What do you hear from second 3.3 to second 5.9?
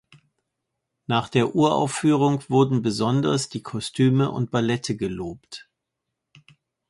die Kostüme und Ballette gelobt.